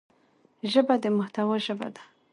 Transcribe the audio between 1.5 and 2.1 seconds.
ژبه ده